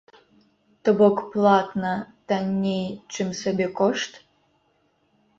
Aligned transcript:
То 0.83 0.89
бок 0.99 1.17
платна 1.33 1.91
танней, 2.31 2.87
чым 3.15 3.29
сабекошт? 3.41 4.11